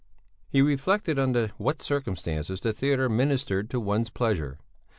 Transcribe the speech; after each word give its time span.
He 0.49 0.63
reflected 0.63 1.19
under 1.19 1.49
what 1.57 1.83
circumstances 1.83 2.59
the 2.59 2.73
theatre 2.73 3.07
ministered 3.07 3.69
to 3.69 3.79
one's 3.79 4.09
pleasure. 4.09 4.57